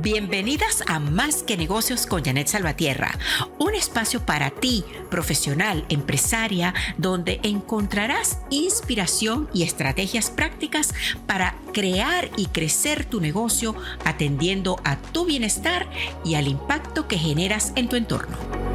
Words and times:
Bienvenidas 0.00 0.84
a 0.86 1.00
Más 1.00 1.42
que 1.42 1.56
Negocios 1.56 2.06
con 2.06 2.24
Janet 2.24 2.46
Salvatierra, 2.46 3.18
un 3.58 3.74
espacio 3.74 4.24
para 4.24 4.50
ti, 4.50 4.84
profesional, 5.10 5.84
empresaria, 5.88 6.72
donde 6.98 7.40
encontrarás 7.42 8.38
inspiración 8.48 9.48
y 9.52 9.64
estrategias 9.64 10.30
prácticas 10.30 10.94
para 11.26 11.56
crear 11.72 12.30
y 12.36 12.46
crecer 12.46 13.06
tu 13.06 13.20
negocio 13.20 13.74
atendiendo 14.04 14.78
a 14.84 14.96
tu 14.98 15.24
bienestar 15.24 15.90
y 16.24 16.36
al 16.36 16.46
impacto 16.46 17.08
que 17.08 17.18
generas 17.18 17.72
en 17.74 17.88
tu 17.88 17.96
entorno. 17.96 18.67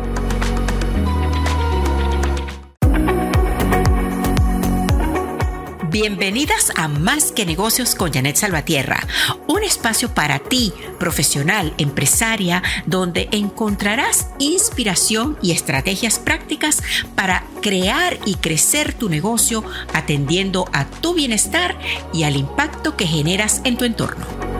Bienvenidas 5.94 6.72
a 6.76 6.88
Más 6.88 7.32
que 7.32 7.46
Negocios 7.46 7.94
con 7.94 8.12
Janet 8.12 8.36
Salvatierra, 8.36 9.00
un 9.46 9.62
espacio 9.62 10.10
para 10.10 10.40
ti, 10.40 10.74
profesional, 11.00 11.76
empresaria, 11.78 12.64
donde 12.88 13.30
encontrarás 13.32 14.30
inspiración 14.40 15.38
y 15.44 15.52
estrategias 15.52 16.18
prácticas 16.18 16.82
para 17.14 17.44
crear 17.62 18.18
y 18.26 18.34
crecer 18.34 18.96
tu 18.96 19.08
negocio 19.08 19.64
atendiendo 19.94 20.66
a 20.74 20.86
tu 20.86 21.14
bienestar 21.14 21.78
y 22.12 22.24
al 22.24 22.38
impacto 22.38 22.98
que 22.98 23.06
generas 23.06 23.62
en 23.64 23.78
tu 23.78 23.86
entorno. 23.86 24.53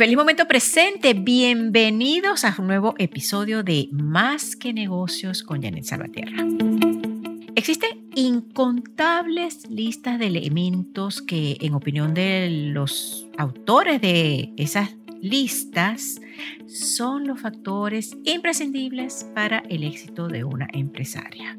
Feliz 0.00 0.16
momento 0.16 0.48
presente, 0.48 1.12
bienvenidos 1.12 2.46
a 2.46 2.56
un 2.58 2.68
nuevo 2.68 2.94
episodio 2.96 3.62
de 3.62 3.90
Más 3.92 4.56
que 4.56 4.72
negocios 4.72 5.42
con 5.42 5.60
Janet 5.60 5.84
Salvatierra. 5.84 6.42
Existen 7.54 8.08
incontables 8.14 9.68
listas 9.68 10.18
de 10.18 10.28
elementos 10.28 11.20
que, 11.20 11.58
en 11.60 11.74
opinión 11.74 12.14
de 12.14 12.48
los 12.72 13.28
autores 13.36 14.00
de 14.00 14.54
esas 14.56 14.96
listas, 15.20 16.18
son 16.66 17.26
los 17.26 17.38
factores 17.38 18.16
imprescindibles 18.24 19.26
para 19.34 19.58
el 19.68 19.84
éxito 19.84 20.28
de 20.28 20.44
una 20.44 20.66
empresaria 20.72 21.58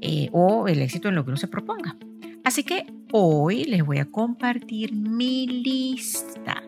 eh, 0.00 0.28
o 0.30 0.68
el 0.68 0.80
éxito 0.80 1.08
en 1.08 1.16
lo 1.16 1.24
que 1.24 1.30
uno 1.30 1.36
se 1.36 1.48
proponga. 1.48 1.96
Así 2.44 2.62
que 2.62 2.86
hoy 3.10 3.64
les 3.64 3.84
voy 3.84 3.98
a 3.98 4.04
compartir 4.04 4.92
mi 4.92 5.48
lista 5.48 6.62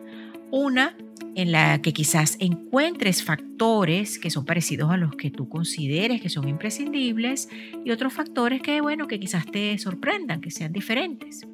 una 0.51 0.95
en 1.35 1.51
la 1.51 1.81
que 1.81 1.93
quizás 1.93 2.37
encuentres 2.39 3.23
factores 3.23 4.19
que 4.19 4.29
son 4.29 4.45
parecidos 4.45 4.91
a 4.91 4.97
los 4.97 5.15
que 5.15 5.31
tú 5.31 5.47
consideres 5.47 6.21
que 6.21 6.29
son 6.29 6.47
imprescindibles 6.49 7.49
y 7.85 7.91
otros 7.91 8.13
factores 8.13 8.61
que, 8.61 8.81
bueno, 8.81 9.07
que 9.07 9.19
quizás 9.19 9.45
te 9.45 9.77
sorprendan, 9.77 10.41
que 10.41 10.51
sean 10.51 10.73
diferentes. 10.73 11.47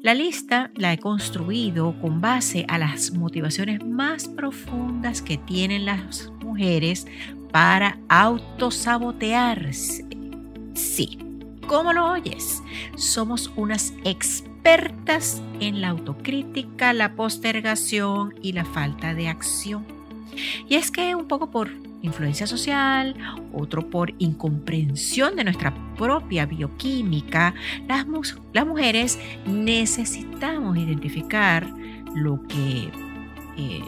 La 0.00 0.14
lista 0.14 0.70
la 0.74 0.92
he 0.92 0.98
construido 0.98 1.94
con 2.00 2.20
base 2.20 2.64
a 2.68 2.78
las 2.78 3.12
motivaciones 3.12 3.84
más 3.84 4.26
profundas 4.26 5.22
que 5.22 5.36
tienen 5.36 5.84
las 5.84 6.32
mujeres 6.42 7.06
para 7.52 8.00
autosabotearse. 8.08 10.04
Sí, 10.74 11.18
¿cómo 11.68 11.92
lo 11.92 12.10
oyes? 12.10 12.62
Somos 12.96 13.52
unas 13.54 13.92
expertas 14.04 14.51
expertas 14.62 15.42
en 15.58 15.80
la 15.80 15.88
autocrítica, 15.88 16.92
la 16.92 17.16
postergación 17.16 18.34
y 18.42 18.52
la 18.52 18.64
falta 18.64 19.12
de 19.12 19.26
acción. 19.26 19.84
Y 20.68 20.76
es 20.76 20.92
que 20.92 21.16
un 21.16 21.26
poco 21.26 21.50
por 21.50 21.68
influencia 22.00 22.46
social, 22.46 23.16
otro 23.52 23.90
por 23.90 24.14
incomprensión 24.18 25.34
de 25.34 25.44
nuestra 25.44 25.74
propia 25.96 26.46
bioquímica, 26.46 27.54
las, 27.88 28.06
mujeres 28.64 29.18
necesitamos 29.46 30.76
identificar 30.76 31.66
lo 32.14 32.40
que 32.46 32.88
eh, 33.56 33.84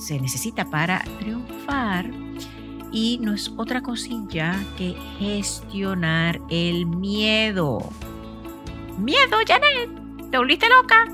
se 0.00 0.18
necesita 0.20 0.64
para 0.64 1.04
triunfar 1.20 2.10
y 2.92 3.18
no 3.22 3.34
es 3.34 3.52
otra 3.56 3.82
cosilla 3.82 4.60
que 4.76 4.96
gestionar 5.20 6.40
el 6.50 6.86
miedo. 6.86 7.88
Miedo, 9.00 9.38
Janet. 9.46 9.88
¿Te 10.30 10.36
volviste 10.36 10.68
loca? 10.68 11.06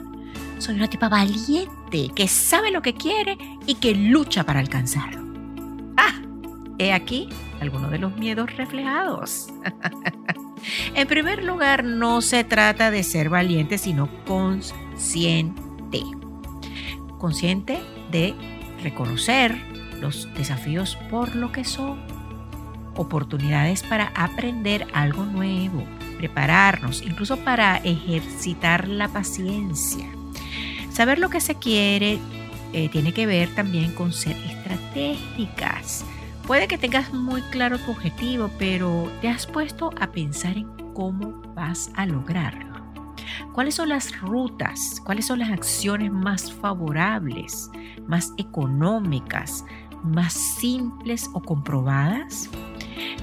Soy 0.58 0.74
una 0.74 0.88
tipa 0.88 1.08
valiente 1.08 2.10
que 2.14 2.26
sabe 2.26 2.72
lo 2.72 2.82
que 2.82 2.94
quiere 2.94 3.38
y 3.64 3.76
que 3.76 3.94
lucha 3.94 4.44
para 4.44 4.58
alcanzarlo. 4.58 5.20
Ah, 5.96 6.20
he 6.78 6.92
aquí 6.92 7.28
algunos 7.60 7.92
de 7.92 7.98
los 7.98 8.16
miedos 8.16 8.56
reflejados. 8.56 9.48
en 10.94 11.06
primer 11.06 11.44
lugar, 11.44 11.84
no 11.84 12.22
se 12.22 12.42
trata 12.42 12.90
de 12.90 13.04
ser 13.04 13.28
valiente, 13.28 13.78
sino 13.78 14.08
consciente. 14.24 16.02
Consciente 17.18 17.78
de 18.10 18.34
reconocer 18.82 19.56
los 20.00 20.28
desafíos 20.34 20.96
por 21.08 21.36
lo 21.36 21.52
que 21.52 21.64
son. 21.64 22.00
Oportunidades 22.96 23.84
para 23.84 24.06
aprender 24.16 24.88
algo 24.92 25.24
nuevo 25.24 25.86
prepararnos, 26.16 27.02
incluso 27.02 27.36
para 27.38 27.76
ejercitar 27.78 28.88
la 28.88 29.08
paciencia. 29.08 30.06
Saber 30.90 31.18
lo 31.18 31.28
que 31.28 31.40
se 31.40 31.56
quiere 31.56 32.18
eh, 32.72 32.88
tiene 32.88 33.12
que 33.12 33.26
ver 33.26 33.54
también 33.54 33.92
con 33.92 34.12
ser 34.12 34.36
estratégicas. 34.36 36.04
Puede 36.46 36.68
que 36.68 36.78
tengas 36.78 37.12
muy 37.12 37.42
claro 37.42 37.78
tu 37.78 37.90
objetivo, 37.90 38.50
pero 38.58 39.10
te 39.20 39.28
has 39.28 39.46
puesto 39.46 39.90
a 40.00 40.12
pensar 40.12 40.56
en 40.56 40.68
cómo 40.94 41.42
vas 41.54 41.90
a 41.94 42.06
lograrlo. 42.06 42.76
¿Cuáles 43.52 43.74
son 43.74 43.88
las 43.88 44.18
rutas? 44.20 45.00
¿Cuáles 45.04 45.26
son 45.26 45.38
las 45.40 45.50
acciones 45.50 46.12
más 46.12 46.52
favorables, 46.52 47.70
más 48.06 48.32
económicas, 48.36 49.64
más 50.02 50.32
simples 50.32 51.28
o 51.32 51.40
comprobadas? 51.42 52.48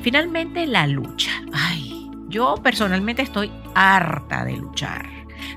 Finalmente, 0.01 0.65
la 0.65 0.87
lucha. 0.87 1.31
Ay, 1.53 2.02
yo 2.33 2.55
personalmente 2.63 3.21
estoy 3.21 3.51
harta 3.75 4.43
de 4.43 4.57
luchar. 4.57 5.07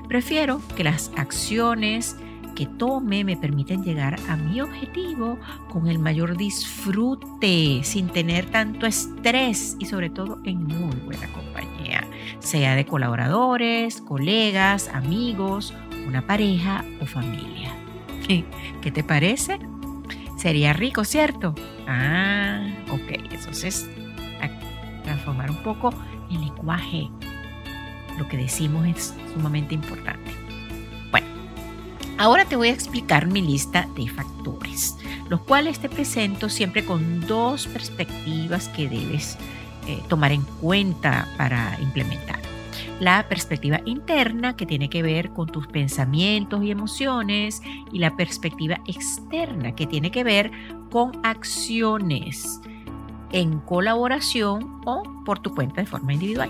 Prefiero 0.07 0.61
que 0.75 0.83
las 0.83 1.11
acciones 1.17 2.15
que 2.55 2.67
tome 2.67 3.23
me 3.23 3.35
permiten 3.35 3.83
llegar 3.83 4.19
a 4.29 4.35
mi 4.35 4.61
objetivo 4.61 5.39
con 5.69 5.87
el 5.87 5.97
mayor 5.97 6.37
disfrute, 6.37 7.81
sin 7.83 8.09
tener 8.09 8.45
tanto 8.45 8.85
estrés 8.85 9.75
y 9.79 9.85
sobre 9.85 10.09
todo 10.09 10.39
en 10.43 10.63
muy 10.65 10.95
buena 10.97 11.27
compañía, 11.33 12.07
sea 12.39 12.75
de 12.75 12.85
colaboradores, 12.85 14.01
colegas, 14.01 14.89
amigos, 14.89 15.73
una 16.07 16.25
pareja 16.27 16.85
o 17.01 17.05
familia. 17.05 17.73
¿Qué, 18.27 18.91
te 18.91 19.03
parece? 19.03 19.57
Sería 20.37 20.73
rico, 20.73 21.03
¿cierto? 21.05 21.55
Ah, 21.87 22.67
ok, 22.91 23.31
entonces 23.31 23.89
transformar 25.07 25.49
un 25.49 25.63
poco 25.63 25.93
el 26.31 26.41
lenguaje, 26.41 27.09
lo 28.17 28.27
que 28.27 28.37
decimos 28.37 28.87
es 28.87 29.13
sumamente 29.33 29.75
importante. 29.75 30.31
Bueno, 31.11 31.27
ahora 32.17 32.45
te 32.45 32.55
voy 32.55 32.69
a 32.69 32.73
explicar 32.73 33.27
mi 33.27 33.41
lista 33.41 33.87
de 33.95 34.07
factores, 34.07 34.97
los 35.29 35.41
cuales 35.41 35.79
te 35.79 35.89
presento 35.89 36.49
siempre 36.49 36.85
con 36.85 37.21
dos 37.21 37.67
perspectivas 37.67 38.69
que 38.69 38.89
debes 38.89 39.37
eh, 39.87 40.01
tomar 40.09 40.31
en 40.31 40.41
cuenta 40.41 41.27
para 41.37 41.77
implementar. 41.81 42.39
La 42.99 43.27
perspectiva 43.29 43.79
interna, 43.85 44.55
que 44.55 44.65
tiene 44.65 44.89
que 44.89 45.03
ver 45.03 45.29
con 45.29 45.47
tus 45.47 45.67
pensamientos 45.67 46.63
y 46.63 46.71
emociones, 46.71 47.61
y 47.91 47.99
la 47.99 48.15
perspectiva 48.15 48.81
externa, 48.87 49.75
que 49.75 49.85
tiene 49.85 50.09
que 50.09 50.23
ver 50.23 50.51
con 50.89 51.11
acciones 51.23 52.59
en 53.31 53.59
colaboración 53.59 54.81
o 54.85 55.03
por 55.25 55.39
tu 55.39 55.53
cuenta 55.53 55.81
de 55.81 55.87
forma 55.87 56.13
individual. 56.13 56.49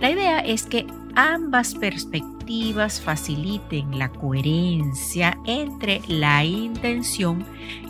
La 0.00 0.10
idea 0.10 0.40
es 0.40 0.64
que 0.64 0.86
ambas 1.14 1.74
perspectivas 1.74 3.00
faciliten 3.00 3.98
la 3.98 4.10
coherencia 4.10 5.38
entre 5.46 6.00
la 6.06 6.44
intención 6.44 7.44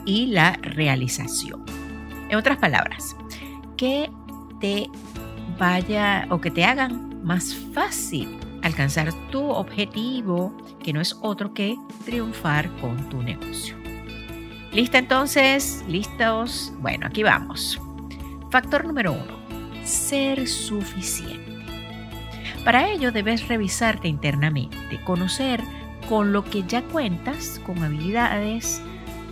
y 0.05 0.27
la 0.27 0.53
realización. 0.63 1.65
En 2.29 2.37
otras 2.37 2.59
palabras, 2.59 3.17
que 3.77 4.11
te 4.61 4.89
vaya 5.59 6.27
o 6.31 6.41
que 6.41 6.51
te 6.51 6.65
hagan 6.65 7.25
más 7.25 7.55
fácil 7.75 8.39
alcanzar 8.63 9.13
tu 9.31 9.43
objetivo, 9.51 10.57
que 10.83 10.93
no 10.93 11.01
es 11.01 11.17
otro 11.23 11.55
que 11.55 11.77
triunfar 12.05 12.71
con 12.81 12.97
tu 13.09 13.23
negocio. 13.23 13.77
¿Lista 14.73 14.99
entonces? 14.99 15.85
¿Listos? 15.89 16.73
Bueno, 16.81 17.07
aquí 17.07 17.23
vamos. 17.23 17.81
Factor 18.51 18.85
número 18.85 19.13
uno, 19.13 19.37
ser 19.85 20.47
suficiente. 20.47 21.57
Para 22.65 22.91
ello 22.91 23.13
debes 23.13 23.47
revisarte 23.49 24.09
internamente, 24.09 25.01
conocer 25.05 25.61
con 26.09 26.33
lo 26.33 26.45
que 26.45 26.65
ya 26.65 26.83
cuentas, 26.83 27.61
con 27.65 27.83
habilidades, 27.83 28.81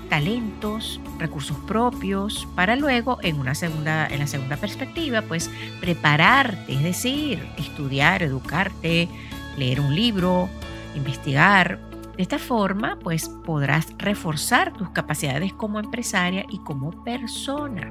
talentos, 0.09 1.01
recursos 1.19 1.57
propios, 1.67 2.47
para 2.55 2.77
luego 2.77 3.19
en 3.23 3.39
una 3.39 3.55
segunda, 3.55 4.07
en 4.07 4.19
la 4.21 4.27
segunda 4.27 4.57
perspectiva, 4.57 5.23
pues 5.23 5.51
prepararte, 5.81 6.75
es 6.75 6.83
decir, 6.83 7.45
estudiar, 7.57 8.23
educarte, 8.23 9.09
leer 9.57 9.81
un 9.81 9.95
libro, 9.95 10.49
investigar. 10.95 11.81
De 12.17 12.23
esta 12.23 12.39
forma, 12.39 12.99
pues 13.03 13.29
podrás 13.29 13.89
reforzar 13.99 14.73
tus 14.73 14.91
capacidades 14.91 15.53
como 15.53 15.81
empresaria 15.81 16.45
y 16.49 16.59
como 16.59 17.03
persona. 17.03 17.91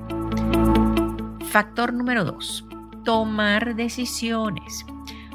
Factor 1.54 1.94
número 1.94 2.26
2. 2.26 2.66
Tomar 3.04 3.76
decisiones. 3.76 4.88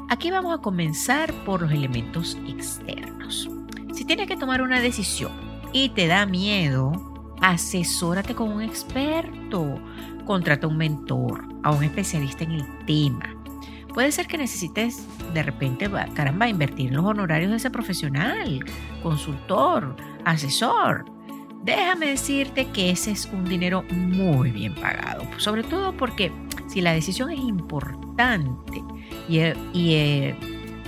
Aquí 0.09 0.29
vamos 0.29 0.53
a 0.53 0.61
comenzar 0.61 1.31
por 1.45 1.61
los 1.61 1.71
elementos 1.71 2.37
externos. 2.45 3.49
Si 3.93 4.03
tienes 4.03 4.27
que 4.27 4.35
tomar 4.35 4.61
una 4.61 4.81
decisión 4.81 5.31
y 5.71 5.87
te 5.87 6.07
da 6.07 6.25
miedo, 6.25 6.91
asesórate 7.39 8.35
con 8.35 8.51
un 8.51 8.61
experto, 8.61 9.79
contrata 10.25 10.67
un 10.67 10.75
mentor, 10.75 11.47
a 11.63 11.71
un 11.71 11.85
especialista 11.85 12.43
en 12.43 12.51
el 12.51 12.85
tema. 12.85 13.33
Puede 13.93 14.11
ser 14.11 14.27
que 14.27 14.37
necesites 14.37 15.07
de 15.33 15.41
repente, 15.41 15.89
caramba, 16.15 16.49
invertir 16.49 16.89
en 16.89 16.97
los 16.97 17.05
honorarios 17.05 17.51
de 17.51 17.55
ese 17.55 17.71
profesional, 17.71 18.59
consultor, 19.01 19.95
asesor. 20.25 21.05
Déjame 21.63 22.07
decirte 22.07 22.67
que 22.67 22.89
ese 22.89 23.11
es 23.11 23.25
un 23.25 23.45
dinero 23.45 23.83
muy 23.91 24.51
bien 24.51 24.75
pagado, 24.75 25.23
sobre 25.37 25.63
todo 25.63 25.93
porque 25.93 26.31
si 26.67 26.81
la 26.81 26.93
decisión 26.93 27.29
es 27.31 27.39
importante 27.39 28.81
y, 29.27 29.39
y 29.73 30.35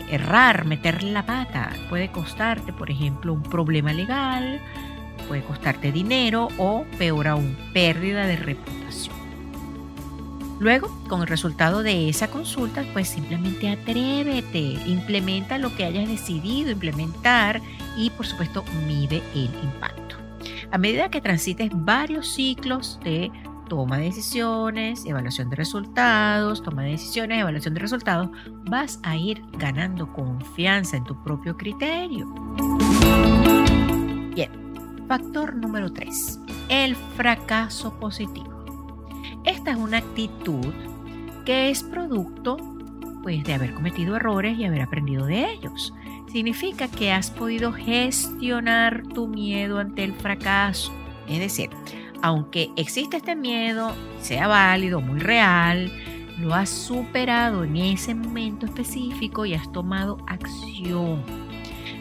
errar, 0.10 0.66
meter 0.66 1.04
la 1.04 1.26
pata, 1.26 1.72
puede 1.90 2.12
costarte, 2.12 2.74
por 2.74 2.90
ejemplo, 2.90 3.34
un 3.34 3.44
problema 3.44 3.94
legal, 3.94 4.60
puede 5.28 5.44
costarte 5.44 5.92
dinero 5.92 6.50
o, 6.58 6.86
peor 6.98 7.28
aún, 7.28 7.58
pérdida 7.74 8.26
de 8.26 8.36
reputación. 8.36 9.16
Luego, 10.60 10.96
con 11.08 11.22
el 11.22 11.28
resultado 11.28 11.82
de 11.82 12.08
esa 12.08 12.30
consulta, 12.30 12.86
pues 12.94 13.08
simplemente 13.08 13.70
atrévete, 13.70 14.60
implementa 14.86 15.58
lo 15.58 15.76
que 15.76 15.86
hayas 15.86 16.08
decidido 16.08 16.70
implementar 16.70 17.62
y, 17.98 18.12
por 18.12 18.28
supuesto, 18.28 18.64
mide 18.86 19.24
el 19.34 19.50
impacto. 19.64 20.11
A 20.72 20.78
medida 20.78 21.10
que 21.10 21.20
transites 21.20 21.70
varios 21.74 22.34
ciclos 22.34 22.98
de 23.04 23.30
toma 23.68 23.98
de 23.98 24.06
decisiones, 24.06 25.06
evaluación 25.06 25.50
de 25.50 25.58
resultados, 25.58 26.64
toma 26.64 26.84
de 26.84 26.92
decisiones, 26.92 27.42
evaluación 27.42 27.74
de 27.74 27.82
resultados, 27.82 28.30
vas 28.70 28.98
a 29.04 29.18
ir 29.18 29.42
ganando 29.58 30.12
confianza 30.14 30.96
en 30.96 31.04
tu 31.04 31.22
propio 31.24 31.58
criterio. 31.58 32.34
Bien, 34.34 34.50
factor 35.10 35.58
número 35.58 35.92
3, 35.92 36.40
el 36.70 36.96
fracaso 37.18 38.00
positivo. 38.00 38.66
Esta 39.44 39.72
es 39.72 39.78
una 39.78 39.98
actitud 39.98 40.74
que 41.46 41.70
es 41.70 41.84
producto 41.84 42.56
pues, 43.24 43.44
de 43.44 43.56
haber 43.56 43.74
cometido 43.74 44.16
errores 44.16 44.58
y 44.58 44.64
haber 44.64 44.84
aprendido 44.84 45.26
de 45.26 45.52
ellos. 45.52 45.94
Significa 46.32 46.88
que 46.88 47.12
has 47.12 47.30
podido 47.30 47.74
gestionar 47.74 49.04
tu 49.04 49.28
miedo 49.28 49.80
ante 49.80 50.06
el 50.06 50.14
fracaso. 50.14 50.94
Es 51.28 51.40
decir, 51.40 51.70
aunque 52.22 52.72
existe 52.78 53.18
este 53.18 53.36
miedo, 53.36 53.94
sea 54.22 54.48
válido, 54.48 55.02
muy 55.02 55.20
real, 55.20 55.92
lo 56.40 56.54
has 56.56 56.70
superado 56.70 57.66
en 57.66 57.76
ese 57.76 58.16
momento 58.16 58.66
específico 58.66 59.46
y 59.46 59.56
has 59.56 59.70
tomado 59.74 60.20
acción. 60.26 61.22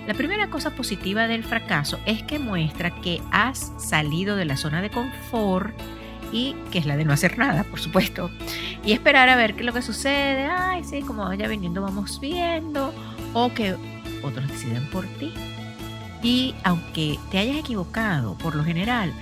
La 0.07 0.15
primera 0.15 0.49
cosa 0.49 0.71
positiva 0.77 1.27
del 1.27 1.43
fracaso 1.43 1.99
es 2.07 2.23
que 2.23 2.39
muestra 2.39 2.91
que 3.01 3.21
has 3.33 3.73
salido 3.79 4.37
de 4.37 4.45
la 4.45 4.57
zona 4.57 4.81
de 4.81 4.91
confort 4.91 5.75
y 6.33 6.55
que 6.71 6.79
es 6.79 6.87
la 6.87 6.97
de 6.97 7.05
no 7.05 7.13
hacer 7.13 7.37
nada, 7.37 7.65
por 7.65 7.81
supuesto, 7.81 8.31
y 8.85 8.93
esperar 8.93 9.29
a 9.29 9.35
ver 9.35 9.55
qué 9.55 9.61
es 9.61 9.67
lo 9.67 9.73
que 9.73 9.83
sucede. 9.83 10.47
Ay, 10.47 10.85
sí, 10.85 11.03
como 11.03 11.25
vaya 11.25 11.49
viniendo 11.49 11.83
vamos 11.83 12.21
viendo, 12.21 12.95
o 13.35 13.53
que 13.53 13.75
otros 14.23 14.49
deciden 14.49 14.89
por 14.91 15.07
ti. 15.07 15.33
Y 16.23 16.55
aunque 16.65 17.19
te 17.31 17.39
hayas 17.39 17.57
equivocado, 17.57 18.37
por 18.39 18.55
lo 18.55 18.65
general, 18.65 19.13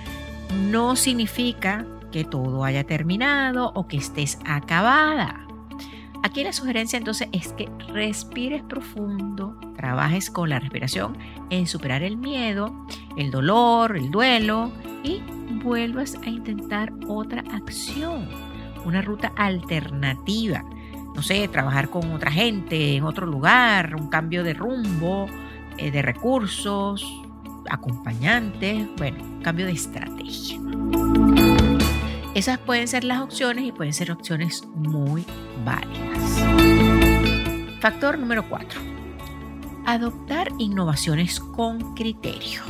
no 0.69 0.95
significa 0.95 1.85
que 2.11 2.23
todo 2.23 2.63
haya 2.63 2.83
terminado 2.83 3.71
o 3.75 3.87
que 3.87 3.97
estés 3.97 4.39
acabada. 4.45 5.45
Aquí 6.21 6.43
la 6.43 6.51
sugerencia 6.51 6.97
entonces 6.97 7.29
es 7.31 7.53
que 7.53 7.69
respires 7.93 8.61
profundo, 8.63 9.57
trabajes 9.77 10.29
con 10.29 10.49
la 10.49 10.59
respiración 10.59 11.17
en 11.49 11.65
superar 11.65 12.03
el 12.03 12.17
miedo, 12.17 12.85
el 13.15 13.31
dolor, 13.31 13.95
el 13.95 14.11
duelo 14.11 14.71
y 15.03 15.21
vuelvas 15.63 16.15
a 16.25 16.29
intentar 16.29 16.91
otra 17.07 17.43
acción, 17.53 18.27
una 18.83 19.01
ruta 19.01 19.31
alternativa. 19.37 20.65
No 21.19 21.23
sé, 21.23 21.49
trabajar 21.49 21.89
con 21.89 22.13
otra 22.13 22.31
gente 22.31 22.95
en 22.95 23.03
otro 23.03 23.25
lugar, 23.25 23.93
un 23.93 24.07
cambio 24.07 24.41
de 24.41 24.53
rumbo, 24.53 25.27
eh, 25.77 25.91
de 25.91 26.01
recursos, 26.01 27.05
acompañantes, 27.69 28.87
bueno, 28.95 29.17
cambio 29.43 29.65
de 29.65 29.73
estrategia. 29.73 30.57
Esas 32.35 32.57
pueden 32.59 32.87
ser 32.87 33.03
las 33.03 33.19
opciones 33.19 33.65
y 33.65 33.73
pueden 33.73 33.91
ser 33.91 34.13
opciones 34.13 34.65
muy 34.75 35.25
válidas. 35.65 36.39
Factor 37.81 38.17
número 38.17 38.47
4. 38.47 38.79
Adoptar 39.85 40.53
innovaciones 40.57 41.41
con 41.41 41.95
criterio. 41.95 42.61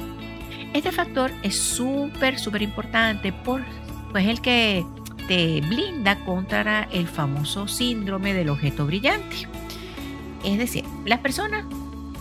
Este 0.74 0.92
factor 0.92 1.30
es 1.44 1.56
súper, 1.56 2.40
súper 2.40 2.63
importante 2.63 3.31
por, 3.31 3.62
pues 4.12 4.25
el 4.25 4.42
que 4.42 4.84
te 5.30 5.62
blinda 5.62 6.16
contra 6.26 6.90
el 6.92 7.08
famoso 7.08 7.68
síndrome 7.68 8.34
del 8.34 8.50
objeto 8.50 8.88
brillante. 8.88 9.48
Es 10.44 10.58
decir, 10.58 10.84
las 11.06 11.20
personas 11.20 11.66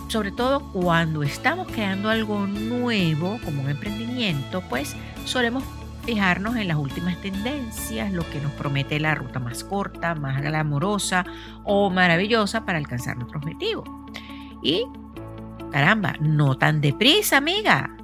sobre 0.09 0.31
todo 0.31 0.61
cuando 0.71 1.23
estamos 1.23 1.67
creando 1.67 2.09
algo 2.09 2.45
nuevo 2.45 3.39
como 3.43 3.63
un 3.63 3.69
emprendimiento, 3.69 4.61
pues 4.69 4.95
solemos 5.25 5.63
fijarnos 6.03 6.55
en 6.55 6.67
las 6.67 6.77
últimas 6.77 7.19
tendencias, 7.21 8.11
lo 8.11 8.27
que 8.29 8.39
nos 8.39 8.51
promete 8.53 8.99
la 8.99 9.15
ruta 9.15 9.39
más 9.39 9.63
corta, 9.63 10.13
más 10.13 10.41
glamorosa 10.41 11.25
o 11.63 11.89
maravillosa 11.89 12.63
para 12.63 12.77
alcanzar 12.77 13.17
nuestro 13.17 13.39
objetivo. 13.39 13.83
Y, 14.63 14.85
caramba, 15.71 16.15
no 16.19 16.57
tan 16.57 16.79
deprisa, 16.81 17.37
amiga. 17.37 17.98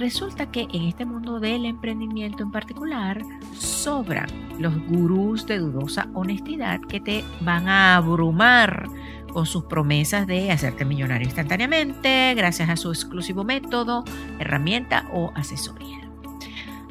Resulta 0.00 0.50
que 0.50 0.66
en 0.72 0.84
este 0.84 1.04
mundo 1.04 1.40
del 1.40 1.66
emprendimiento 1.66 2.42
en 2.42 2.50
particular 2.50 3.22
sobran 3.52 4.30
los 4.58 4.74
gurús 4.86 5.46
de 5.46 5.58
dudosa 5.58 6.08
honestidad 6.14 6.80
que 6.80 7.00
te 7.00 7.22
van 7.42 7.68
a 7.68 7.96
abrumar 7.96 8.88
con 9.30 9.44
sus 9.44 9.64
promesas 9.64 10.26
de 10.26 10.50
hacerte 10.50 10.86
millonario 10.86 11.26
instantáneamente 11.26 12.32
gracias 12.34 12.70
a 12.70 12.78
su 12.78 12.88
exclusivo 12.88 13.44
método, 13.44 14.02
herramienta 14.38 15.04
o 15.12 15.32
asesoría. 15.34 16.10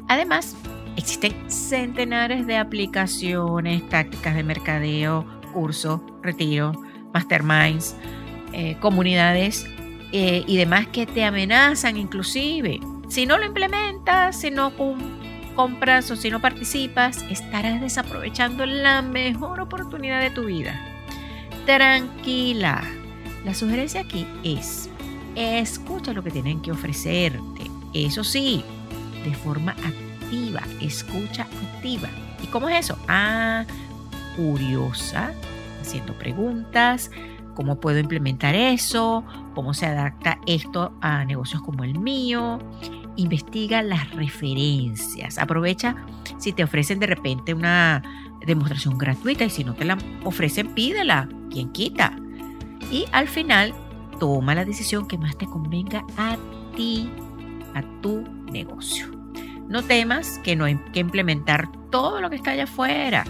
Además, 0.06 0.54
existen 0.94 1.34
centenares 1.50 2.46
de 2.46 2.58
aplicaciones, 2.58 3.88
tácticas 3.88 4.36
de 4.36 4.44
mercadeo, 4.44 5.26
cursos, 5.52 6.00
retiro, 6.22 6.80
masterminds, 7.12 7.96
eh, 8.52 8.76
comunidades 8.78 9.66
eh, 10.12 10.44
y 10.46 10.56
demás 10.56 10.86
que 10.86 11.06
te 11.06 11.24
amenazan 11.24 11.96
inclusive. 11.96 12.78
Si 13.10 13.26
no 13.26 13.38
lo 13.38 13.44
implementas, 13.44 14.40
si 14.40 14.52
no 14.52 14.72
compras 15.56 16.10
o 16.12 16.16
si 16.16 16.30
no 16.30 16.40
participas, 16.40 17.24
estarás 17.28 17.80
desaprovechando 17.80 18.66
la 18.66 19.02
mejor 19.02 19.60
oportunidad 19.60 20.20
de 20.20 20.30
tu 20.30 20.44
vida 20.44 20.80
tranquila. 21.66 22.82
La 23.44 23.52
sugerencia 23.52 24.02
aquí 24.02 24.28
es, 24.44 24.88
escucha 25.34 26.12
lo 26.12 26.22
que 26.22 26.30
tienen 26.30 26.62
que 26.62 26.70
ofrecerte. 26.70 27.68
Eso 27.94 28.22
sí, 28.22 28.64
de 29.24 29.34
forma 29.34 29.72
activa, 29.72 30.62
escucha 30.80 31.48
activa. 31.74 32.08
¿Y 32.40 32.46
cómo 32.46 32.68
es 32.68 32.86
eso? 32.86 32.96
Ah, 33.08 33.64
curiosa, 34.36 35.32
haciendo 35.80 36.14
preguntas, 36.14 37.10
cómo 37.54 37.80
puedo 37.80 37.98
implementar 37.98 38.54
eso, 38.54 39.24
cómo 39.54 39.74
se 39.74 39.86
adapta 39.86 40.38
esto 40.46 40.92
a 41.00 41.24
negocios 41.24 41.60
como 41.62 41.84
el 41.84 41.98
mío. 41.98 42.58
Investiga 43.16 43.82
las 43.82 44.10
referencias. 44.10 45.38
Aprovecha 45.38 45.96
si 46.38 46.52
te 46.52 46.64
ofrecen 46.64 46.98
de 46.98 47.06
repente 47.06 47.54
una 47.54 48.02
demostración 48.46 48.98
gratuita 48.98 49.44
y 49.44 49.50
si 49.50 49.64
no 49.64 49.74
te 49.74 49.84
la 49.84 49.98
ofrecen, 50.24 50.74
pídela 50.74 51.28
quien 51.50 51.70
quita. 51.72 52.16
Y 52.90 53.04
al 53.12 53.28
final, 53.28 53.74
toma 54.18 54.54
la 54.54 54.64
decisión 54.64 55.06
que 55.06 55.18
más 55.18 55.36
te 55.36 55.46
convenga 55.46 56.04
a 56.16 56.36
ti, 56.76 57.10
a 57.74 57.82
tu 58.00 58.22
negocio. 58.50 59.10
No 59.68 59.82
temas 59.82 60.38
que 60.42 60.56
no 60.56 60.64
hay 60.64 60.76
que 60.92 61.00
implementar 61.00 61.70
todo 61.90 62.20
lo 62.20 62.30
que 62.30 62.36
está 62.36 62.52
allá 62.52 62.64
afuera, 62.64 63.24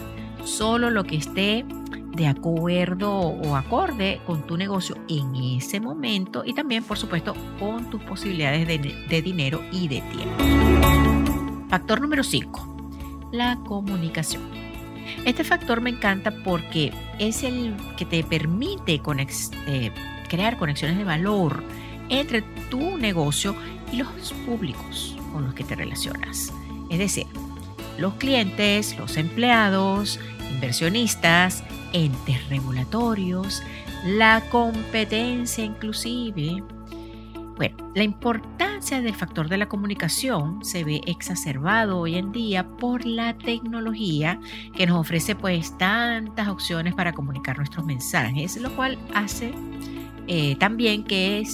solo 0.45 0.91
lo 0.91 1.05
que 1.05 1.17
esté 1.17 1.65
de 2.13 2.27
acuerdo 2.27 3.13
o 3.13 3.57
acorde 3.57 4.21
con 4.27 4.47
tu 4.47 4.57
negocio 4.57 4.97
en 5.09 5.35
ese 5.37 5.81
momento 5.81 6.43
y 6.45 6.55
también, 6.55 6.83
por 6.83 6.99
supuesto, 6.99 7.35
con 7.59 7.89
tus 7.91 8.03
posibilidades 8.03 8.67
de, 8.67 8.79
de 8.79 9.23
dinero 9.23 9.63
y 9.73 9.89
de 9.89 10.01
tiempo. 10.03 10.45
Factor 11.69 12.01
número 12.01 12.25
5, 12.25 13.29
la 13.33 13.57
comunicación. 13.65 14.43
Este 15.25 15.45
factor 15.45 15.81
me 15.81 15.91
encanta 15.91 16.33
porque 16.45 16.93
es 17.19 17.43
el 17.43 17.75
que 17.97 18.05
te 18.05 18.25
permite 18.25 19.01
eh, 19.67 19.91
crear 20.29 20.57
conexiones 20.57 20.97
de 20.97 21.05
valor 21.05 21.63
entre 22.09 22.43
tu 22.71 22.97
negocio 22.97 23.55
y 23.93 23.99
los 23.99 24.33
públicos 24.47 25.17
con 25.33 25.45
los 25.45 25.55
que 25.55 25.65
te 25.65 25.77
relacionas. 25.77 26.53
Es 26.91 26.99
decir, 26.99 27.27
los 27.99 28.15
clientes, 28.15 28.97
los 28.99 29.17
empleados, 29.17 30.19
inversionistas, 30.51 31.65
entes 31.93 32.49
regulatorios, 32.49 33.63
la 34.05 34.43
competencia 34.51 35.65
inclusive. 35.65 36.63
Bueno, 37.57 37.77
la 37.95 38.05
importancia 38.05 39.03
del 39.03 39.15
factor 39.15 39.49
de 39.49 39.59
la 39.59 39.69
comunicación 39.69 40.65
se 40.65 40.83
ve 40.83 41.03
exacerbado 41.07 41.99
hoy 41.99 42.17
en 42.17 42.33
día 42.33 42.67
por 42.67 43.05
la 43.05 43.37
tecnología 43.37 44.41
que 44.75 44.87
nos 44.87 44.99
ofrece 44.99 45.35
pues 45.35 45.77
tantas 45.77 46.49
opciones 46.49 46.95
para 46.95 47.13
comunicar 47.13 47.59
nuestros 47.59 47.85
mensajes, 47.85 48.57
lo 48.57 48.75
cual 48.75 48.99
hace 49.15 49.53
eh, 50.27 50.57
también 50.57 51.05
que 51.05 51.47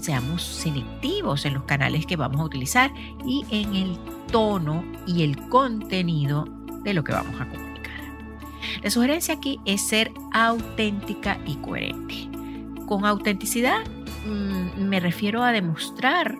seamos 0.00 0.42
selectivos 0.42 1.44
en 1.44 1.54
los 1.54 1.62
canales 1.62 2.06
que 2.06 2.16
vamos 2.16 2.40
a 2.40 2.44
utilizar 2.44 2.92
y 3.24 3.44
en 3.50 3.74
el 3.76 3.96
tono 4.32 4.84
y 5.06 5.22
el 5.22 5.36
contenido 5.48 6.44
de 6.82 6.94
lo 6.94 7.04
que 7.04 7.12
vamos 7.12 7.40
a 7.40 7.48
comunicar. 7.48 7.71
La 8.82 8.90
sugerencia 8.90 9.34
aquí 9.34 9.60
es 9.64 9.80
ser 9.80 10.12
auténtica 10.32 11.38
y 11.46 11.54
coherente. 11.56 12.28
Con 12.86 13.04
autenticidad 13.04 13.80
mm, 14.26 14.82
me 14.82 14.98
refiero 14.98 15.42
a 15.44 15.52
demostrar 15.52 16.36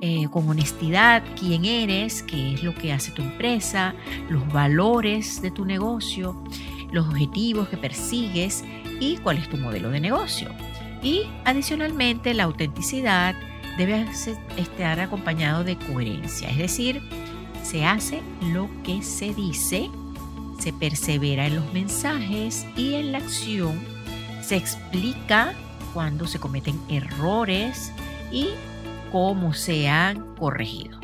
eh, 0.00 0.26
con 0.30 0.48
honestidad 0.48 1.22
quién 1.38 1.64
eres, 1.64 2.22
qué 2.22 2.54
es 2.54 2.62
lo 2.62 2.74
que 2.74 2.92
hace 2.92 3.12
tu 3.12 3.22
empresa, 3.22 3.94
los 4.28 4.46
valores 4.52 5.40
de 5.40 5.50
tu 5.50 5.64
negocio, 5.64 6.36
los 6.92 7.06
objetivos 7.06 7.68
que 7.68 7.76
persigues 7.76 8.64
y 9.00 9.16
cuál 9.18 9.38
es 9.38 9.48
tu 9.48 9.56
modelo 9.56 9.90
de 9.90 10.00
negocio. 10.00 10.50
Y 11.02 11.22
adicionalmente 11.44 12.34
la 12.34 12.44
autenticidad 12.44 13.36
debe 13.78 14.06
estar 14.56 14.98
acompañado 15.00 15.62
de 15.62 15.76
coherencia, 15.76 16.50
es 16.50 16.58
decir, 16.58 17.00
se 17.62 17.84
hace 17.84 18.22
lo 18.52 18.68
que 18.82 19.02
se 19.02 19.34
dice 19.34 19.90
se 20.66 20.72
persevera 20.72 21.46
en 21.46 21.54
los 21.54 21.72
mensajes 21.72 22.66
y 22.76 22.94
en 22.94 23.12
la 23.12 23.18
acción, 23.18 23.78
se 24.42 24.56
explica 24.56 25.54
cuando 25.94 26.26
se 26.26 26.40
cometen 26.40 26.76
errores 26.88 27.92
y 28.32 28.48
cómo 29.12 29.54
se 29.54 29.88
han 29.88 30.34
corregido. 30.34 30.98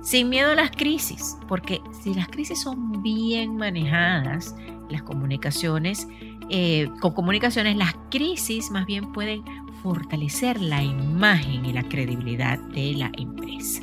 Sin 0.00 0.28
miedo 0.28 0.52
a 0.52 0.54
las 0.54 0.70
crisis, 0.70 1.36
porque 1.48 1.80
si 2.04 2.14
las 2.14 2.28
crisis 2.28 2.62
son 2.62 3.02
bien 3.02 3.56
manejadas, 3.56 4.54
las 4.88 5.02
comunicaciones, 5.02 6.06
eh, 6.48 6.88
con 7.00 7.12
comunicaciones, 7.12 7.76
las 7.76 7.94
crisis 8.12 8.70
más 8.70 8.86
bien 8.86 9.10
pueden 9.12 9.42
fortalecer 9.82 10.60
la 10.60 10.84
imagen 10.84 11.66
y 11.66 11.72
la 11.72 11.82
credibilidad 11.82 12.60
de 12.60 12.94
la 12.94 13.10
empresa. 13.18 13.82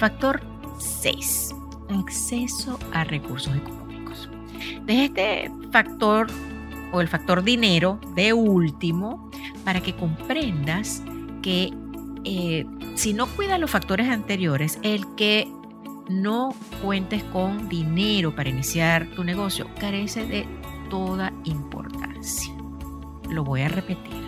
Factor 0.00 0.42
6. 0.80 1.54
Acceso 1.90 2.80
a 2.92 3.04
recursos 3.04 3.54
económicos. 3.54 3.77
Deja 4.88 5.04
este 5.04 5.50
factor 5.70 6.28
o 6.92 7.02
el 7.02 7.08
factor 7.08 7.44
dinero 7.44 8.00
de 8.14 8.32
último 8.32 9.30
para 9.62 9.82
que 9.82 9.94
comprendas 9.94 11.02
que 11.42 11.74
eh, 12.24 12.64
si 12.94 13.12
no 13.12 13.26
cuidas 13.26 13.60
los 13.60 13.70
factores 13.70 14.08
anteriores, 14.08 14.78
el 14.82 15.04
que 15.14 15.46
no 16.08 16.54
cuentes 16.82 17.22
con 17.24 17.68
dinero 17.68 18.34
para 18.34 18.48
iniciar 18.48 19.06
tu 19.14 19.24
negocio 19.24 19.68
carece 19.78 20.24
de 20.24 20.46
toda 20.88 21.34
importancia. 21.44 22.54
Lo 23.28 23.44
voy 23.44 23.60
a 23.60 23.68
repetir. 23.68 24.24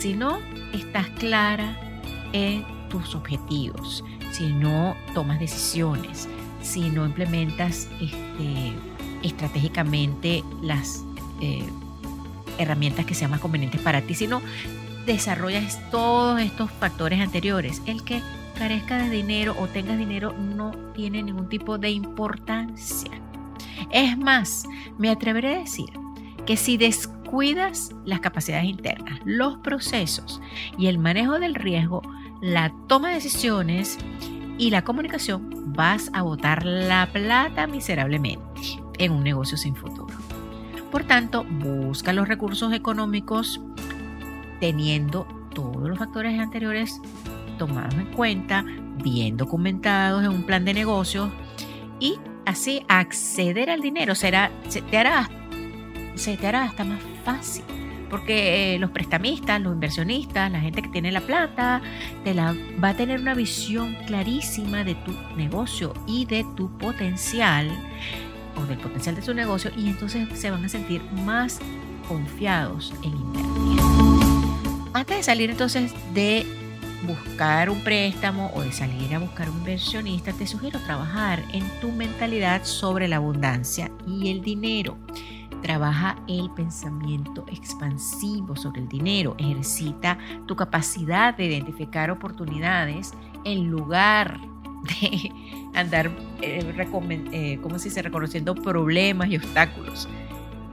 Si 0.00 0.14
no 0.14 0.38
estás 0.72 1.06
clara 1.18 1.78
en 2.32 2.64
tus 2.88 3.14
objetivos, 3.14 4.02
si 4.30 4.54
no 4.54 4.96
tomas 5.12 5.38
decisiones, 5.38 6.30
si 6.62 6.88
no 6.88 7.04
implementas 7.04 7.90
este, 8.00 8.72
estratégicamente 9.26 10.42
las 10.62 11.04
eh, 11.40 11.64
herramientas 12.58 13.04
que 13.04 13.14
sean 13.14 13.30
más 13.30 13.40
convenientes 13.40 13.80
para 13.80 14.02
ti, 14.02 14.14
sino 14.14 14.40
desarrollas 15.06 15.80
todos 15.90 16.40
estos 16.40 16.70
factores 16.70 17.20
anteriores. 17.20 17.82
El 17.86 18.02
que 18.02 18.22
carezca 18.58 18.98
de 18.98 19.10
dinero 19.10 19.54
o 19.58 19.66
tengas 19.68 19.98
dinero 19.98 20.32
no 20.32 20.72
tiene 20.94 21.22
ningún 21.22 21.48
tipo 21.48 21.78
de 21.78 21.90
importancia. 21.90 23.10
Es 23.90 24.16
más, 24.18 24.64
me 24.98 25.10
atreveré 25.10 25.56
a 25.56 25.60
decir 25.60 25.90
que 26.46 26.56
si 26.56 26.76
descuidas 26.76 27.90
las 28.04 28.20
capacidades 28.20 28.66
internas, 28.66 29.20
los 29.24 29.58
procesos 29.58 30.40
y 30.78 30.86
el 30.86 30.98
manejo 30.98 31.38
del 31.38 31.54
riesgo, 31.54 32.02
la 32.40 32.72
toma 32.86 33.08
de 33.08 33.16
decisiones 33.16 33.98
y 34.58 34.70
la 34.70 34.82
comunicación, 34.82 35.50
vas 35.74 36.10
a 36.14 36.22
botar 36.22 36.64
la 36.64 37.08
plata 37.12 37.66
miserablemente 37.66 38.85
en 38.98 39.12
un 39.12 39.22
negocio 39.22 39.56
sin 39.56 39.74
futuro. 39.74 40.14
Por 40.90 41.04
tanto, 41.04 41.44
busca 41.44 42.12
los 42.12 42.28
recursos 42.28 42.72
económicos 42.72 43.60
teniendo 44.60 45.26
todos 45.54 45.88
los 45.88 45.98
factores 45.98 46.38
anteriores 46.38 47.00
tomados 47.58 47.94
en 47.94 48.06
cuenta, 48.06 48.64
bien 49.02 49.36
documentados 49.36 50.24
en 50.24 50.30
un 50.30 50.42
plan 50.44 50.64
de 50.64 50.74
negocios 50.74 51.30
y 52.00 52.18
así 52.44 52.82
acceder 52.88 53.70
al 53.70 53.80
dinero 53.80 54.14
será, 54.14 54.50
se, 54.68 54.82
te 54.82 54.98
hará, 54.98 55.28
se 56.14 56.36
te 56.36 56.46
hará 56.46 56.64
hasta 56.64 56.84
más 56.84 57.00
fácil. 57.24 57.64
Porque 58.08 58.76
eh, 58.76 58.78
los 58.78 58.92
prestamistas, 58.92 59.60
los 59.60 59.72
inversionistas, 59.72 60.50
la 60.52 60.60
gente 60.60 60.80
que 60.80 60.88
tiene 60.88 61.10
la 61.10 61.22
plata, 61.22 61.82
te 62.22 62.34
la, 62.34 62.54
va 62.82 62.90
a 62.90 62.94
tener 62.94 63.20
una 63.20 63.34
visión 63.34 63.96
clarísima 64.06 64.84
de 64.84 64.94
tu 64.94 65.12
negocio 65.36 65.92
y 66.06 66.24
de 66.24 66.46
tu 66.56 66.70
potencial 66.78 67.68
o 68.56 68.66
del 68.66 68.78
potencial 68.78 69.14
de 69.14 69.22
su 69.22 69.34
negocio 69.34 69.70
y 69.76 69.88
entonces 69.88 70.28
se 70.38 70.50
van 70.50 70.64
a 70.64 70.68
sentir 70.68 71.02
más 71.24 71.58
confiados 72.08 72.92
en 73.02 73.12
invertir. 73.12 73.80
Antes 74.92 75.18
de 75.18 75.22
salir 75.22 75.50
entonces 75.50 75.92
de 76.14 76.46
buscar 77.06 77.70
un 77.70 77.80
préstamo 77.80 78.50
o 78.54 78.62
de 78.62 78.72
salir 78.72 79.14
a 79.14 79.18
buscar 79.18 79.48
un 79.50 79.58
inversionista, 79.58 80.32
te 80.32 80.46
sugiero 80.46 80.80
trabajar 80.80 81.42
en 81.52 81.64
tu 81.80 81.92
mentalidad 81.92 82.64
sobre 82.64 83.08
la 83.08 83.16
abundancia 83.16 83.90
y 84.06 84.30
el 84.30 84.42
dinero. 84.42 84.96
Trabaja 85.62 86.16
el 86.28 86.50
pensamiento 86.50 87.44
expansivo 87.48 88.56
sobre 88.56 88.82
el 88.82 88.88
dinero. 88.88 89.34
Ejercita 89.38 90.18
tu 90.46 90.54
capacidad 90.54 91.36
de 91.36 91.46
identificar 91.46 92.10
oportunidades 92.10 93.12
en 93.44 93.70
lugar 93.70 94.38
de 94.86 95.32
andar, 95.74 96.10
eh, 96.42 96.88
eh 97.32 97.58
¿cómo 97.62 97.78
se 97.78 97.88
dice?, 97.88 98.02
reconociendo 98.02 98.54
problemas 98.54 99.28
y 99.28 99.36
obstáculos. 99.36 100.08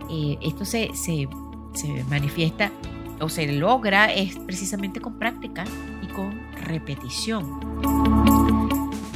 Eh, 0.09 0.37
esto 0.41 0.65
se, 0.65 0.91
se, 0.93 1.27
se 1.73 2.03
manifiesta 2.09 2.71
o 3.19 3.29
se 3.29 3.51
logra 3.51 4.11
es 4.11 4.37
precisamente 4.37 4.99
con 4.99 5.17
práctica 5.17 5.63
y 6.01 6.07
con 6.07 6.39
repetición. 6.65 7.59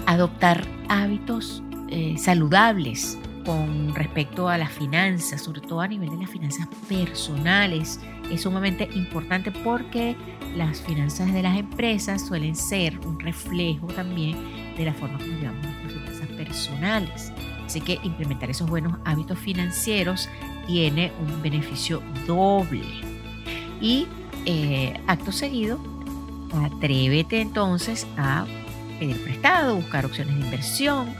Adoptar 0.05 0.65
hábitos 0.87 1.61
eh, 1.89 2.15
saludables 2.17 3.17
con 3.45 3.95
respecto 3.95 4.49
a 4.49 4.57
las 4.57 4.71
finanzas, 4.71 5.41
sobre 5.41 5.61
todo 5.61 5.79
a 5.81 5.87
nivel 5.87 6.09
de 6.09 6.17
las 6.17 6.29
finanzas 6.29 6.67
personales, 6.89 7.99
es 8.29 8.41
sumamente 8.41 8.89
importante 8.93 9.51
porque 9.51 10.17
las 10.55 10.81
finanzas 10.81 11.33
de 11.33 11.43
las 11.43 11.57
empresas 11.57 12.25
suelen 12.25 12.55
ser 12.55 12.99
un 13.05 13.19
reflejo 13.19 13.87
también 13.87 14.35
de 14.77 14.85
la 14.85 14.93
forma 14.93 15.17
como 15.17 15.39
llevamos 15.39 15.65
nuestras 15.65 15.93
finanzas 15.93 16.27
personales. 16.29 17.33
Así 17.65 17.81
que 17.81 17.99
implementar 18.03 18.49
esos 18.49 18.69
buenos 18.69 18.93
hábitos 19.03 19.37
financieros 19.39 20.29
tiene 20.67 21.11
un 21.19 21.41
beneficio 21.41 22.01
doble. 22.25 22.85
Y 23.81 24.07
eh, 24.45 24.99
acto 25.07 25.31
seguido, 25.31 25.79
atrévete 26.53 27.41
entonces 27.41 28.07
a 28.17 28.45
pedir 28.99 29.21
prestado, 29.23 29.75
buscar 29.75 30.05
opciones 30.05 30.35
de 30.35 30.41
inversión 30.41 31.13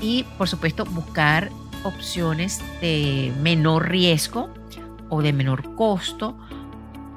y 0.00 0.24
por 0.36 0.48
supuesto 0.48 0.84
buscar 0.84 1.50
opciones 1.84 2.60
de 2.80 3.32
menor 3.40 3.88
riesgo 3.88 4.52
o 5.08 5.22
de 5.22 5.32
menor 5.32 5.74
costo 5.76 6.36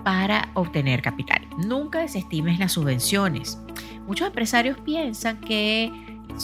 para 0.04 0.50
obtener 0.54 1.02
capital. 1.02 1.42
Nunca 1.58 2.00
desestimes 2.00 2.60
las 2.60 2.74
subvenciones. 2.74 3.60
Muchos 4.08 4.28
empresarios 4.28 4.78
piensan 4.80 5.42
que 5.42 5.92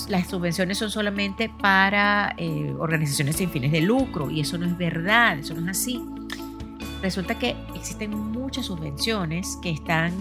las 0.10 0.30
subvenciones 0.30 0.78
son 0.78 0.92
solamente 0.92 1.50
para 1.50 2.36
eh, 2.38 2.76
organizaciones 2.78 3.38
sin 3.38 3.50
fines 3.50 3.72
de 3.72 3.82
lucro 3.82 4.30
y 4.30 4.42
eso 4.42 4.58
no 4.58 4.66
es 4.66 4.78
verdad, 4.78 5.40
eso 5.40 5.54
no 5.54 5.62
es 5.62 5.78
así. 5.80 6.04
Resulta 7.02 7.40
que 7.40 7.56
existen 7.74 8.12
muchas 8.12 8.66
subvenciones 8.66 9.58
que 9.62 9.70
están 9.70 10.14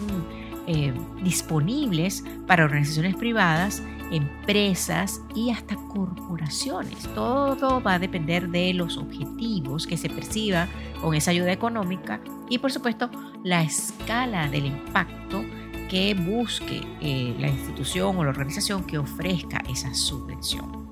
eh, 0.68 0.92
disponibles 1.22 2.24
para 2.46 2.64
organizaciones 2.64 3.16
privadas, 3.16 3.82
empresas 4.12 5.20
y 5.34 5.50
hasta 5.50 5.74
corporaciones. 5.74 7.02
Todo 7.14 7.82
va 7.82 7.94
a 7.94 7.98
depender 7.98 8.48
de 8.48 8.72
los 8.74 8.96
objetivos 8.98 9.86
que 9.86 9.96
se 9.96 10.08
perciba 10.08 10.68
con 11.00 11.14
esa 11.14 11.32
ayuda 11.32 11.50
económica 11.50 12.20
y 12.48 12.58
por 12.58 12.70
supuesto 12.70 13.10
la 13.42 13.62
escala 13.62 14.48
del 14.48 14.66
impacto 14.66 15.44
que 15.92 16.14
busque 16.14 16.80
eh, 17.02 17.36
la 17.38 17.48
institución 17.48 18.16
o 18.16 18.24
la 18.24 18.30
organización 18.30 18.82
que 18.84 18.96
ofrezca 18.96 19.62
esa 19.68 19.92
subvención. 19.92 20.88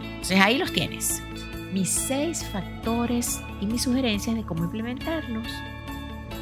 Entonces 0.00 0.40
ahí 0.40 0.56
los 0.56 0.72
tienes. 0.72 1.22
Mis 1.74 1.90
seis 1.90 2.42
factores 2.50 3.42
y 3.60 3.66
mis 3.66 3.82
sugerencias 3.82 4.34
de 4.34 4.42
cómo 4.42 4.64
implementarlos 4.64 5.46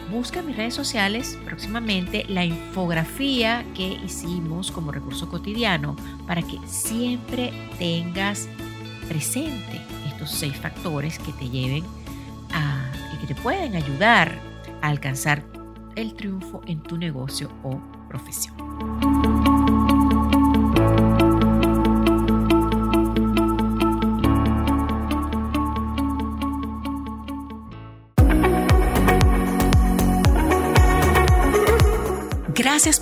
busca 0.09 0.39
en 0.39 0.47
mis 0.47 0.57
redes 0.57 0.75
sociales 0.75 1.37
próximamente 1.45 2.25
la 2.29 2.45
infografía 2.45 3.65
que 3.75 3.89
hicimos 3.89 4.71
como 4.71 4.93
recurso 4.93 5.29
cotidiano 5.29 5.97
para 6.29 6.43
que 6.43 6.61
siempre 6.67 7.53
tengas 7.77 8.49
presente 9.09 9.81
estos 10.07 10.31
seis 10.31 10.57
factores 10.57 11.19
que 11.19 11.33
te 11.33 11.49
lleven 11.49 11.83
y 11.83 13.17
que 13.19 13.35
te 13.35 13.41
pueden 13.43 13.75
ayudar 13.75 14.39
a 14.81 14.89
alcanzar 14.91 15.43
el 16.01 16.15
triunfo 16.15 16.63
en 16.67 16.83
tu 16.83 16.97
negocio 16.97 17.51
o 17.63 17.81
profesión. 18.09 19.40